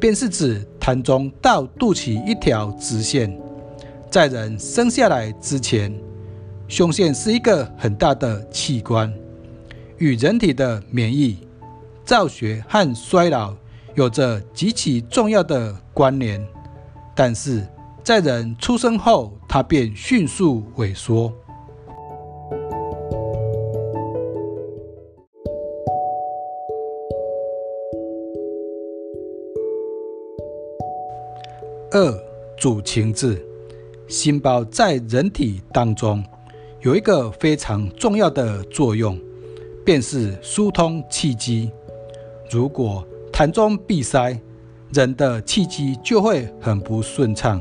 [0.00, 3.34] 便是指痰中到肚脐一条直线。
[4.10, 5.92] 在人生下来之前，
[6.68, 9.12] 胸腺是一个很大的器官，
[9.98, 11.38] 与人体的免疫、
[12.04, 13.54] 造血和衰老
[13.94, 16.44] 有着极其重要的关联。
[17.14, 17.66] 但是
[18.02, 21.32] 在人出生后，它便迅速萎缩。
[31.92, 32.20] 二
[32.58, 33.40] 主情志，
[34.08, 36.24] 心包在人体当中
[36.80, 39.16] 有一个非常重要的作用，
[39.84, 41.70] 便是疏通气机。
[42.54, 44.38] 如果痰中闭塞，
[44.92, 47.60] 人的气机就会很不顺畅。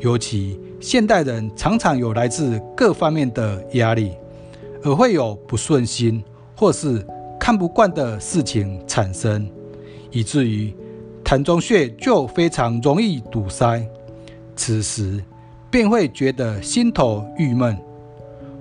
[0.00, 4.10] 尤其现代人常常有来自各方面的压力，
[4.82, 6.20] 而会有不顺心
[6.56, 7.06] 或是
[7.38, 9.48] 看不惯的事情产生，
[10.10, 10.74] 以至于。
[11.24, 13.86] 痰中穴就非常容易堵塞，
[14.56, 15.22] 此时
[15.70, 17.76] 便会觉得心头郁闷，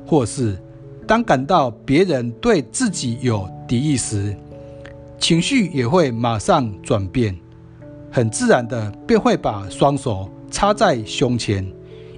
[0.06, 0.62] 或是
[1.08, 4.36] 当感到别人对自己有敌意时，
[5.20, 7.36] 情绪也会马上转变，
[8.12, 11.66] 很自然的便会把双手插在胸前，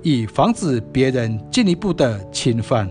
[0.04, 2.90] 以防止别人进一步的侵犯。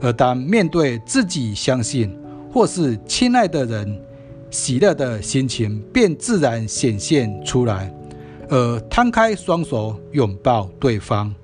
[0.00, 2.14] 而当面对自己相信
[2.52, 4.00] 或是亲爱的人，
[4.50, 7.92] 喜乐的心情便自然显现出来，
[8.48, 11.34] 而摊开双手拥抱对方。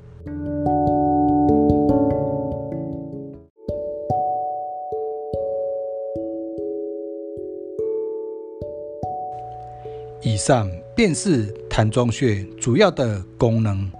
[10.41, 13.91] 上便是痰中穴主要的功能，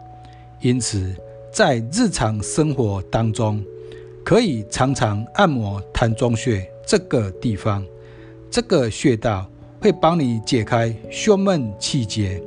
[0.63, 1.15] 因此
[1.53, 3.63] 在日常生活当中，
[4.25, 7.85] 可以常常按摩痰中穴这个地方。
[8.51, 9.47] 这个穴道
[9.81, 12.43] 会帮你解开胸闷气结，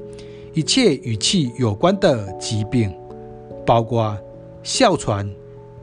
[0.53, 2.91] 一切与气有关的疾病，
[3.63, 4.17] 包括
[4.63, 5.29] 哮喘、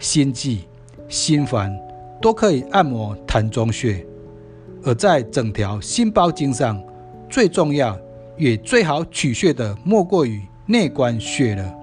[0.01, 0.65] 心悸、
[1.09, 1.73] 心烦，
[2.21, 4.05] 都可以按摩痰中穴。
[4.83, 6.83] 而在整条心包经上，
[7.31, 7.97] 最重要
[8.37, 11.75] 也最好取穴的，莫过于内关穴了。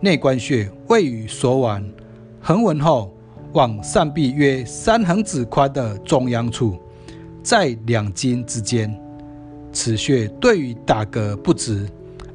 [0.00, 1.84] 内关穴位于手腕
[2.40, 3.14] 横纹后
[3.52, 6.76] 往上臂约三横指宽的中央处。
[7.42, 8.94] 在两筋之间，
[9.72, 11.88] 此穴对于打嗝不止、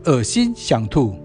[0.06, 1.16] 恶心想吐、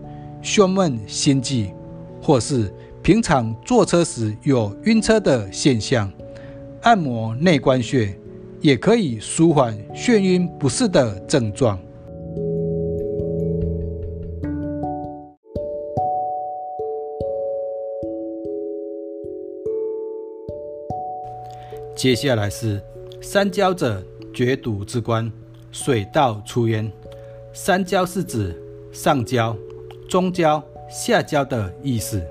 [0.43, 1.73] 胸闷心悸，
[2.21, 2.71] 或是
[3.03, 6.13] 平常坐车时有晕车的现象，
[6.83, 8.15] 按摩内关穴
[8.61, 11.79] 也可以舒缓眩晕不适的症状。
[21.95, 22.81] 接下来是。
[23.23, 25.31] 三焦者，绝毒之官，
[25.71, 26.91] 水道出焉。
[27.53, 28.59] 三焦是指
[28.91, 29.55] 上焦、
[30.09, 32.23] 中焦、下焦的意思。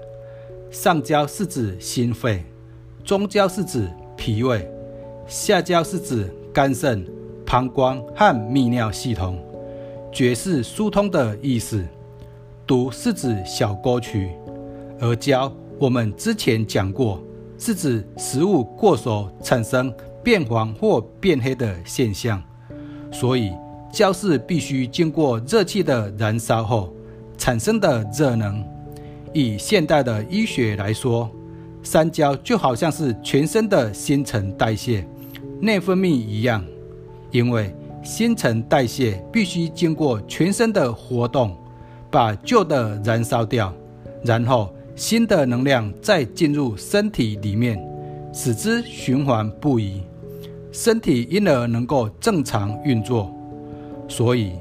[0.72, 2.44] 上焦是指心肺，
[3.04, 3.88] 中焦是指
[4.18, 4.68] 脾胃，
[5.30, 7.06] 下焦是指肝肾、
[7.46, 9.40] 膀胱和泌尿系统。
[10.12, 11.86] 绝是疏通的意思。
[12.68, 14.32] 毒是指小沟渠，
[15.00, 17.24] 而焦我们之前讲过，
[17.58, 19.94] 是指食物过熟产生。
[20.22, 22.44] 变黄或变黑的现象，
[23.10, 23.54] 所以
[23.92, 26.94] 焦是必须经过热气的燃烧后
[27.38, 28.62] 产生的热能。
[29.34, 31.32] 以现代的医学来说，
[31.82, 35.08] 三焦就好像是全身的新陈代谢、
[35.62, 36.64] 内分泌一样，
[37.32, 41.56] 因为新陈代谢必须经过全身的活动，
[42.10, 43.74] 把旧的燃烧掉，
[44.24, 47.78] 然后新的能量再进入身体里面，
[48.34, 50.02] 使之循环不已。
[50.72, 53.34] 身体因而能够正常运作，
[54.08, 54.54] 所以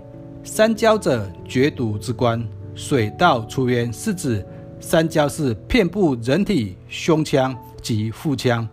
[0.42, 2.42] 三焦者绝毒之官，
[2.74, 4.44] 水道出渊是指
[4.80, 8.66] 三焦是遍布人体胸腔及腹腔，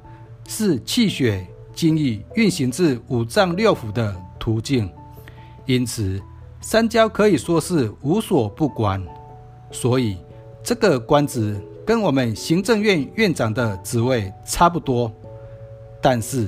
[0.48, 1.46] 是气血
[1.76, 4.90] 精液运行至五脏六腑的途径。
[5.68, 6.20] 因此，
[6.62, 9.04] 三焦可以说是无所不管。
[9.70, 10.18] 所以，
[10.64, 15.12] 这个官职跟我们行政院院长的职位差不多，
[16.02, 16.48] 但是。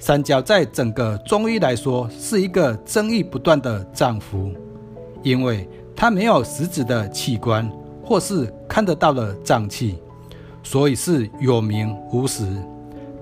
[0.00, 4.54] 三焦在整个中医来说是一个争议不断的脏腑，
[5.24, 7.68] 因为它没有实质的器官
[8.04, 9.98] 或是看得到的脏器，
[10.62, 12.46] 所以是有名无实，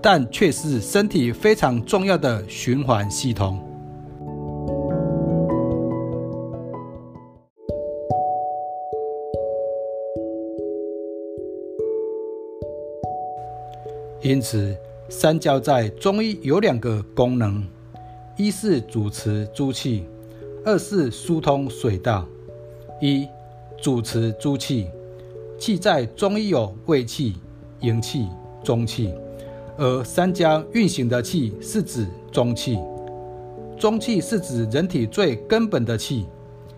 [0.08, 3.60] 但却是身体非常重要的循环系统。
[14.22, 14.76] 因此，
[15.08, 17.66] 三焦在中医有两个功能：
[18.36, 20.06] 一是主持诸气，
[20.64, 22.24] 二是疏通水道。
[23.00, 23.26] 一、
[23.76, 24.86] 主持诸气，
[25.58, 27.34] 气在中医有胃气、
[27.80, 28.28] 营气、
[28.62, 29.12] 中气，
[29.78, 32.78] 而三焦运行的气是指中气。
[33.78, 36.26] 中气是指人体最根本的气，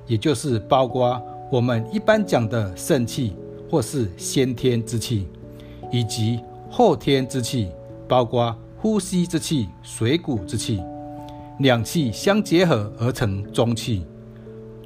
[0.07, 1.20] 也就是包括
[1.51, 3.36] 我们一般讲的肾气
[3.70, 5.28] 或是先天之气，
[5.92, 6.40] 以及
[6.70, 7.68] 后天之气。
[8.09, 10.82] 包括呼吸之气、水谷之气，
[11.59, 14.07] 两气相结合而成中气。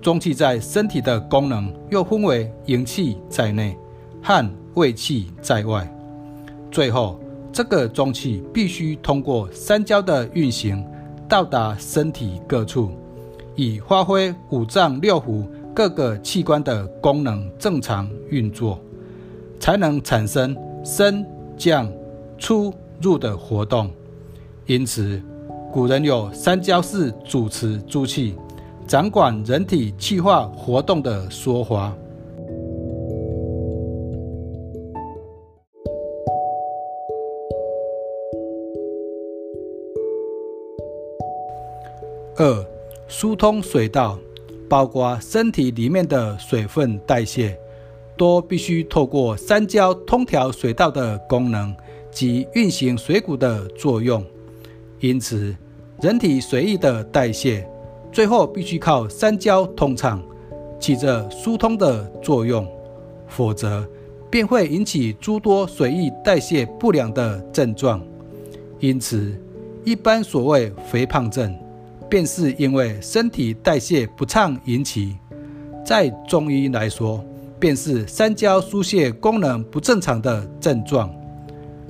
[0.00, 3.78] 中气在身体的功能又分为营气在内
[4.20, 5.88] 和胃气在外。
[6.68, 7.20] 最后，
[7.53, 10.84] 这个中气必须通过三焦的运行，
[11.28, 12.90] 到达身体各处，
[13.55, 18.78] 以发挥五脏六腑各个器官的功能正常运作，
[19.61, 21.24] 才能产生升
[21.57, 21.90] 降
[22.38, 22.72] 出。
[23.00, 23.90] 入的活动，
[24.64, 25.20] 因此
[25.72, 28.36] 古人有三焦是主持诸气、
[28.86, 31.92] 掌管人体气化活动的说法。
[42.36, 42.66] 二、
[43.08, 44.18] 疏通水道，
[44.68, 47.58] 包括身体里面的水分代谢，
[48.16, 51.74] 都必须透过三焦通调水道的功能。
[52.12, 54.22] 及运行水谷的作用，
[55.00, 55.56] 因此
[56.02, 57.66] 人体水液的代谢
[58.12, 60.22] 最后必须靠三焦通畅，
[60.78, 62.70] 起着疏通的作用，
[63.26, 63.88] 否则
[64.28, 68.06] 便会引起诸多水液代谢不良的症状。
[68.78, 69.34] 因此，
[69.82, 71.58] 一般所谓肥胖症，
[72.12, 75.16] 便是因为身体代谢不畅引起。
[75.82, 77.24] 在中医来说，
[77.58, 81.10] 便是三焦疏泄功能不正常的症状。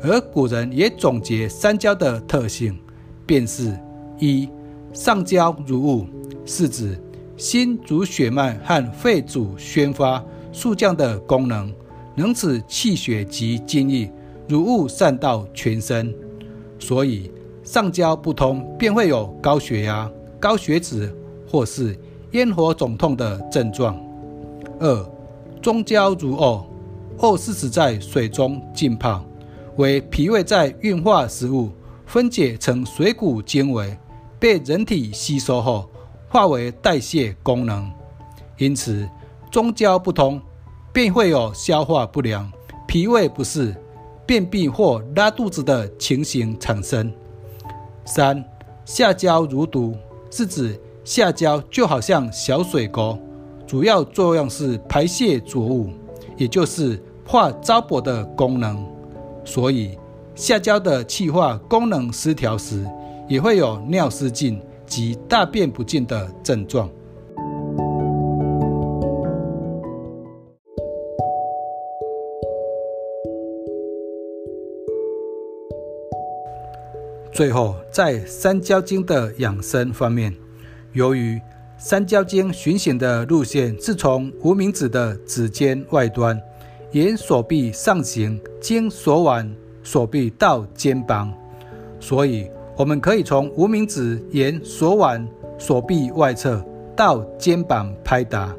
[0.00, 2.78] 而古人也总结三焦的特性，
[3.26, 3.76] 便是：
[4.20, 4.48] 一、
[4.92, 6.06] 上焦如雾，
[6.46, 6.96] 是指
[7.36, 11.74] 心主血脉和肺主宣发速降的功能，
[12.14, 14.08] 能使气血及津液
[14.48, 16.14] 如雾散到全身。
[16.78, 17.28] 所以
[17.72, 20.06] 上焦不通，便会有高血压、
[20.38, 21.10] 高血脂
[21.50, 21.98] 或是
[22.32, 23.98] 咽喉肿痛的症状。
[24.78, 25.10] 二、
[25.62, 26.66] 中焦如呕，
[27.20, 29.24] 呕是指在水中浸泡。
[29.76, 31.70] 为脾胃在运化食物，
[32.04, 33.96] 分解成水谷精微，
[34.38, 35.88] 被人体吸收后
[36.28, 37.90] 化为代谢功能。
[38.58, 39.08] 因此，
[39.50, 40.38] 中焦不通，
[40.92, 42.52] 便会有消化不良、
[42.86, 43.74] 脾胃不适、
[44.26, 47.10] 便秘或拉肚子的情形产生。
[48.04, 48.44] 三
[48.84, 49.94] 下焦如毒，
[50.30, 53.18] 是指下焦就好像小水沟，
[53.66, 55.90] 主要作用是排泄浊物，
[56.36, 58.84] 也就是化糟粕的功能。
[59.44, 59.98] 所以，
[60.34, 62.86] 下焦的气化功能失调时，
[63.28, 66.88] 也会有尿失禁及大便不尽的症状。
[77.32, 80.34] 最后，在三焦经的养生方面，
[80.92, 81.40] 由于
[81.78, 86.38] 三焦经循行的路线是从无名指的指尖外端。
[86.90, 89.50] 沿手臂上行，经手腕、
[89.82, 91.32] 手臂到肩膀，
[91.98, 95.26] 所以我们可以从无名指沿手腕、
[95.56, 96.62] 手臂外侧
[96.94, 98.54] 到肩膀拍打，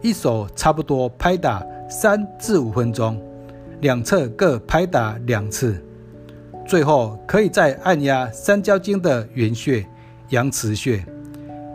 [0.00, 3.20] 一手差不多拍打三至五分钟，
[3.82, 5.78] 两侧各拍打两次，
[6.66, 9.86] 最后可以再按压三焦经的原穴
[10.30, 11.04] 阳池穴。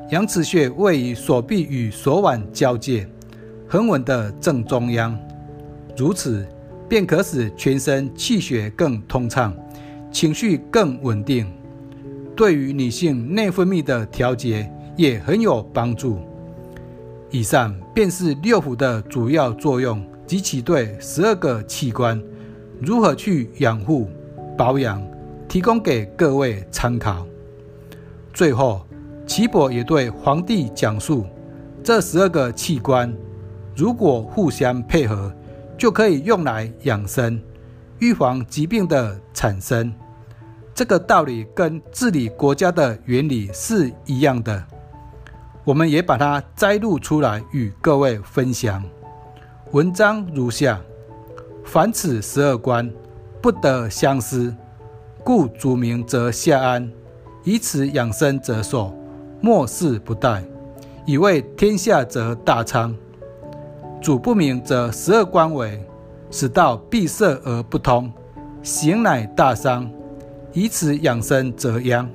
[0.10, 3.08] 阳池穴位于手臂与手腕交界，
[3.70, 5.18] 横纹的正中央。
[5.96, 6.46] 如此，
[6.90, 9.56] 便可使全身气血更通畅，
[10.12, 11.50] 情绪更稳定，
[12.36, 16.20] 对于女性内分泌的调节也很有帮助。
[17.30, 22.22] 以上便是六腑的主要作用及其对十二个器官
[22.82, 24.10] 如何去养护、
[24.62, 25.02] 保养，
[25.48, 27.26] 提供给各位参考。
[28.32, 28.86] 最后，
[29.26, 31.26] 岐伯也对皇帝讲述，
[31.84, 33.12] 这十二个器官
[33.76, 35.34] 如果互相配合。
[35.80, 37.42] 就可以用来养生、
[37.98, 39.92] 预防疾病的产生。
[40.76, 44.64] 这个道理跟治理国家的原理是一样的。
[45.64, 48.84] 我们也把它摘录出来与各位分享。
[49.72, 50.80] 文章如下：
[51.66, 52.88] 凡此十二关，
[53.42, 54.56] 不得相思，
[55.24, 56.92] 故主名则下安，
[57.44, 58.94] 以此养生则寿，
[59.42, 60.44] 莫事不待，
[61.08, 62.96] 以为天下则大昌。
[64.00, 65.84] 主不明则十二官为，
[66.30, 68.12] 使道闭塞而不通，
[68.62, 69.90] 行乃大伤，
[70.54, 72.08] 以此养生则殃。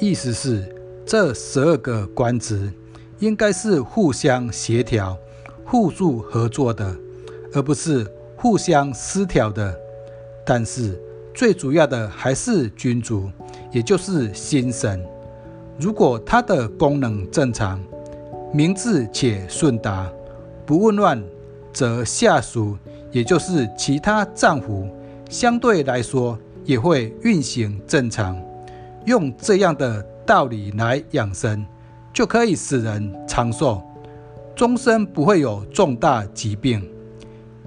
[0.00, 0.64] 意思是，
[1.04, 2.72] 这十二个官职
[3.18, 5.14] 应该是互相协调、
[5.62, 6.96] 互助合作的，
[7.52, 9.78] 而不是互相失调的。
[10.42, 10.98] 但是
[11.34, 13.30] 最主要的还是君主，
[13.70, 15.04] 也就是心神。
[15.78, 17.78] 如果他的功能正常、
[18.54, 20.10] 明智且顺达，
[20.64, 21.22] 不混乱，
[21.74, 22.74] 则下属，
[23.12, 24.88] 也就是其他脏腑，
[25.28, 28.34] 相对来说也会运行正常。
[29.06, 31.64] 用这样的道理来养生，
[32.12, 33.82] 就可以使人长寿，
[34.54, 36.86] 终身不会有重大疾病。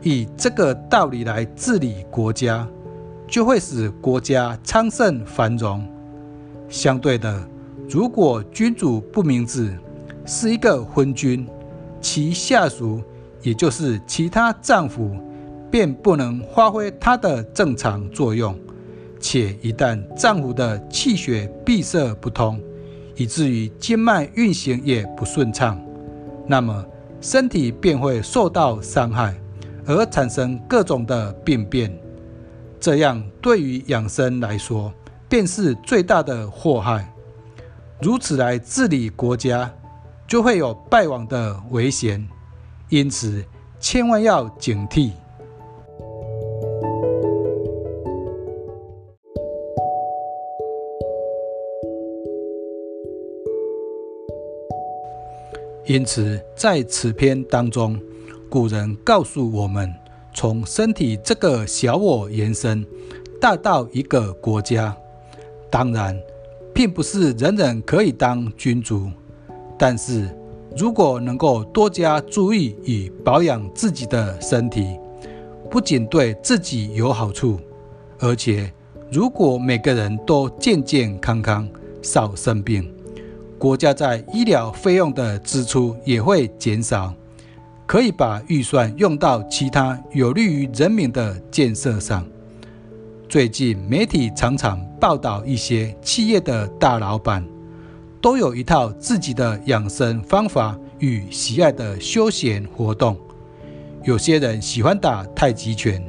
[0.01, 2.67] 以这个道理来治理国家，
[3.27, 5.87] 就会使国家昌盛繁荣。
[6.69, 7.41] 相对的，
[7.89, 9.77] 如果君主不明智，
[10.25, 11.47] 是一个昏君，
[12.01, 13.01] 其下属，
[13.41, 15.17] 也就是其他脏腑，
[15.71, 18.57] 便不能发挥它的正常作用。
[19.23, 22.61] 且一旦脏腑的气血闭塞不通，
[23.15, 25.81] 以至于经脉运行也不顺畅，
[26.45, 26.85] 那么
[27.21, 29.33] 身体便会受到伤害，
[29.85, 31.97] 而产生各种的病变。
[32.81, 34.93] 这样对于养生来说，
[35.29, 37.09] 便是最大的祸害。
[38.01, 39.71] 如此来治理国家，
[40.27, 42.27] 就会有败亡的危险。
[42.89, 43.41] 因此，
[43.79, 45.11] 千万要警惕。
[55.85, 57.99] 因此，在此篇当中，
[58.49, 59.93] 古人告诉我们，
[60.33, 62.85] 从身体这个小我延伸，
[63.41, 64.95] 大到一个国家。
[65.69, 66.17] 当然，
[66.73, 69.09] 并不是人人可以当君主，
[69.77, 70.29] 但是
[70.77, 74.97] 如果能够多加注意与保养自己的身体，
[75.69, 77.59] 不仅对自己有好处，
[78.19, 78.71] 而且
[79.11, 81.67] 如果每个人都健健康康，
[82.01, 82.89] 少生病。
[83.63, 87.13] 国家在医疗费用的支出也会减少，
[87.85, 92.27] 可以把预算用到其他有利于人民的建设上。
[93.29, 97.41] 最近媒体常常报道一些企业的大老板
[98.21, 103.17] 都有一套自己的养生方法与喜爱的休闲活动。
[104.03, 106.05] 有些人喜欢打太极拳，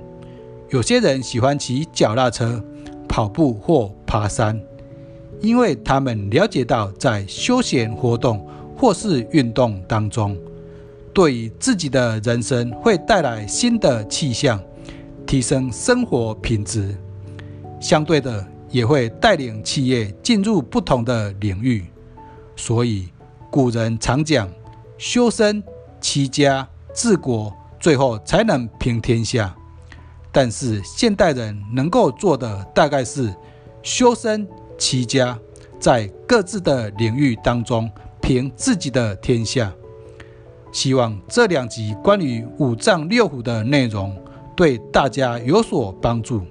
[0.70, 2.60] 有些人喜欢骑脚踏车、
[3.08, 4.60] 跑步或爬山。
[5.44, 10.34] 因为他们了解到，在休闲活动或是运动当中，
[11.12, 14.58] 对于自己的人生会带来新的气象，
[15.26, 16.96] 提升生活品质。
[17.78, 21.84] 相对的，也会带领企业进入不同的领域。
[22.56, 23.10] 所以，
[23.50, 24.48] 古人常讲：
[24.96, 25.62] 修身
[26.00, 29.54] 齐家治国，最后才能平天下。
[30.32, 33.30] 但是，现代人能够做的，大概是
[33.82, 34.48] 修身。
[34.78, 35.38] 齐家
[35.78, 39.72] 在各自的领域当中凭自己的天下。
[40.72, 44.16] 希望这两集关于五脏六腑的内容
[44.56, 46.42] 对大家有所帮助。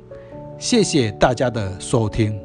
[0.57, 2.42] 谢谢大家的收听。